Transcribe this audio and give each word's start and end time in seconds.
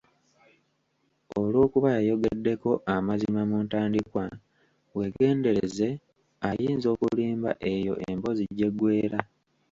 Olwokuba 1.39 1.87
yayogeddeko 1.97 2.69
amazima 2.95 3.41
mu 3.49 3.57
ntandikwa; 3.65 4.25
weegendereze 4.97 5.87
ayinza 6.49 6.87
okulimba 6.93 7.51
eyo 7.73 7.93
emboozi 8.09 8.43
gy’eggweera. 8.57 9.19